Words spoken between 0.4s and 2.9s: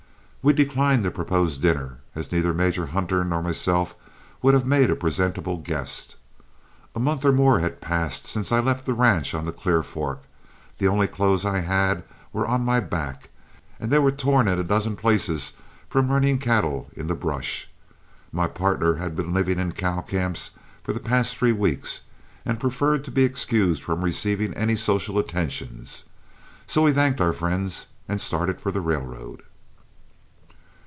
We declined the proposed dinner, as neither Major